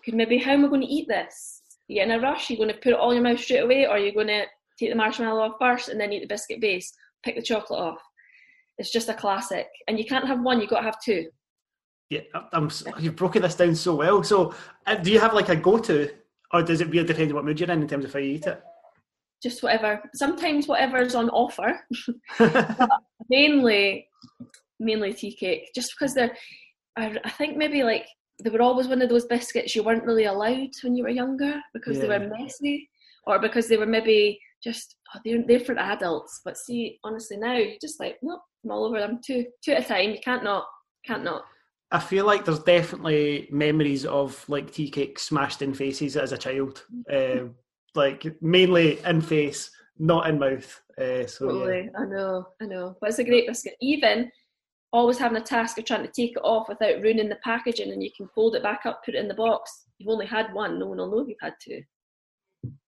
[0.03, 1.65] could maybe how am I going to eat this?
[1.89, 2.49] You're in a rush.
[2.49, 4.47] You're going to put it all in your mouth straight away, or you're going to
[4.83, 6.93] take the marshmallow off first and then eat the biscuit base.
[7.25, 7.99] Pick the chocolate off.
[8.79, 10.61] It's just a classic, and you can't have one.
[10.61, 11.27] You've got to have two.
[12.11, 12.21] Yeah,
[12.53, 14.23] I'm, you've broken this down so well.
[14.23, 14.55] So,
[14.87, 16.11] uh, do you have like a go-to,
[16.53, 18.33] or does it really depend on what mood you're in in terms of how you
[18.33, 18.63] eat it?
[19.43, 20.03] Just whatever.
[20.15, 21.81] Sometimes whatever's on offer.
[23.29, 24.09] mainly
[24.83, 26.35] mainly tea cake just because they're
[26.97, 28.07] I, I think maybe like
[28.43, 31.61] they were always one of those biscuits you weren't really allowed when you were younger
[31.73, 32.91] because they were messy
[33.27, 37.57] or because they were maybe just oh, they're, they're for adults but see honestly now
[37.57, 39.21] you're just like nope I'm all over them.
[39.25, 40.11] Two, two at a time.
[40.11, 40.67] You can't not,
[41.05, 41.45] can't not.
[41.91, 46.39] I feel like there's definitely memories of like tea cakes smashed in faces as a
[46.39, 47.55] child, um,
[47.95, 50.81] like mainly in face, not in mouth.
[50.99, 51.91] Uh, so Totally.
[51.93, 52.01] yeah.
[52.01, 52.97] I know, I know.
[53.01, 53.75] But it's a great biscuit.
[53.83, 54.31] Even
[54.95, 58.03] always having a task of trying to take it off without ruining the packaging and
[58.03, 59.85] you can fold it back up, put it in the box.
[59.99, 61.83] You've only had one, no one will know if you've had two.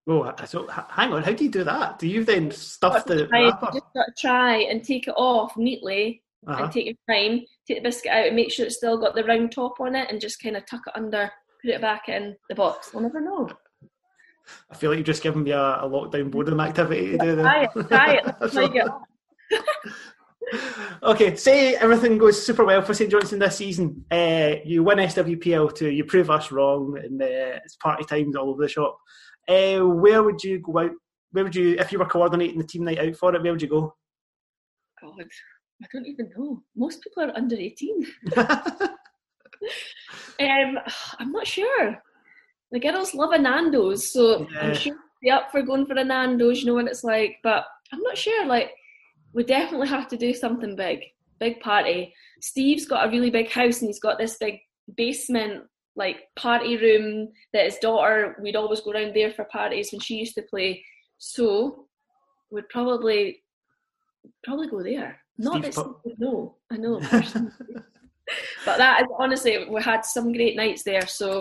[0.07, 1.99] Oh, so hang on, how do you do that?
[1.99, 3.71] Do you then stuff the Try- wrapper?
[3.73, 6.65] just got to try and take it off neatly Uh-huh.
[6.65, 9.25] and take your time, take the biscuit out and make sure it's still got the
[9.25, 11.31] round top on it and just kind of tuck it under,
[11.63, 12.91] put it back in the box.
[12.93, 13.49] We'll never know.
[14.71, 17.67] I feel like you've just given me a, a lockdown boredom activity to do Try
[17.75, 17.83] there.
[17.83, 18.25] it, try it.
[18.43, 18.91] Let's try it.
[21.03, 24.05] okay, say everything goes super well for St Johnstone this season.
[24.11, 27.25] Uh, you win SWPL two, you prove us wrong, and uh,
[27.65, 28.99] it's party times all over the shop.
[29.49, 30.91] Uh, where would you go out?
[31.33, 33.63] Where would you, if you were coordinating the team night out for it, where would
[33.63, 33.95] you go?
[35.01, 35.25] God,
[35.83, 36.63] I don't even know.
[36.77, 38.07] Most people are under 18.
[40.41, 40.79] Um,
[41.19, 41.97] I'm not sure.
[42.73, 44.61] The girls love a Nando's, so Yeah.
[44.61, 46.61] I'm sure they're up for going for a Nando's.
[46.61, 48.47] You know what it's like, but I'm not sure.
[48.47, 48.73] Like,
[49.33, 51.01] we definitely have to do something big,
[51.39, 52.13] big party.
[52.41, 54.59] Steve's got a really big house, and he's got this big
[54.97, 55.65] basement,
[55.97, 58.37] like party room that his daughter.
[58.41, 60.85] We'd always go around there for parties when she used to play.
[61.19, 61.87] So,
[62.51, 63.43] we'd probably
[64.43, 65.21] probably go there.
[65.39, 66.57] Not Steve that put- Steve would know.
[66.71, 67.01] I know.
[68.65, 71.07] but that is honestly, we had some great nights there.
[71.07, 71.41] So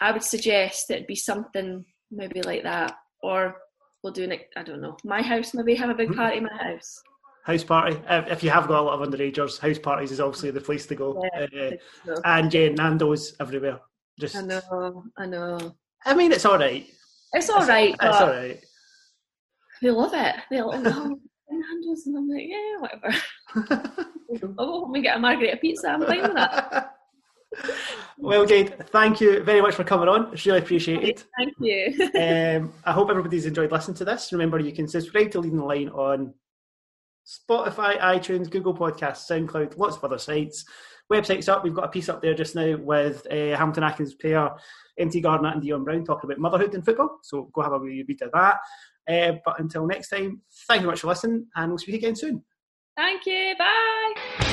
[0.00, 3.56] I would suggest it'd be something maybe like that, or
[4.02, 4.48] we'll do it.
[4.56, 4.96] I don't know.
[5.04, 6.14] My house, maybe have a big hmm.
[6.16, 7.02] party in my house.
[7.42, 7.98] House party.
[8.08, 10.86] If, if you have got a lot of underagers, house parties is obviously the place
[10.86, 11.22] to go.
[11.34, 11.46] Yeah.
[11.66, 11.70] Uh,
[12.04, 13.80] So, and yeah, Nando's everywhere.
[14.18, 15.76] Just, I know, I know.
[16.04, 16.86] I mean, it's all right.
[17.32, 18.62] It's all right, It's but all right.
[19.80, 20.36] they love it.
[20.50, 21.18] They love oh,
[21.50, 23.14] Nando's, and I'm like, yeah, whatever.
[24.42, 25.88] I'll go home and get a margarita pizza.
[25.90, 26.94] I'm fine with that.
[28.18, 30.32] well, Jade, thank you very much for coming on.
[30.32, 31.22] It's really appreciated.
[31.38, 32.10] Thank you.
[32.20, 34.32] um, I hope everybody's enjoyed listening to this.
[34.32, 36.34] Remember, you can subscribe to Leading the Line on
[37.26, 40.64] Spotify, iTunes, Google Podcasts, SoundCloud, lots of other sites.
[41.12, 41.62] Website's up.
[41.62, 44.50] We've got a piece up there just now with uh, Hamilton Accies player
[44.98, 47.18] MT Gardner and Dion Brown talking about motherhood in football.
[47.22, 48.58] So go have a wee read of that.
[49.08, 52.14] Uh, but until next time, thank you very much for listening, and we'll speak again
[52.14, 52.42] soon.
[52.96, 53.54] Thank you.
[53.58, 54.51] Bye.